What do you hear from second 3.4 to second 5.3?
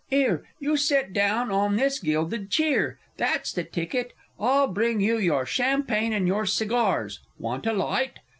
the ticket I'll bring you